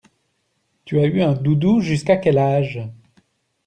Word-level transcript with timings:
Tu 0.83 0.97
as 0.99 1.03
eu 1.05 1.21
un 1.21 1.33
doudou 1.33 1.79
jusqu'à 1.79 2.17
quel 2.17 2.39
âge? 2.39 2.81